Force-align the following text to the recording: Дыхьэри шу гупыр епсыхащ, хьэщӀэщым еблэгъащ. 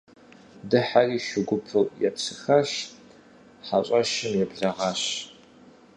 Дыхьэри 0.69 1.19
шу 1.27 1.41
гупыр 1.47 1.85
епсыхащ, 2.07 2.69
хьэщӀэщым 3.65 4.33
еблэгъащ. 4.43 5.01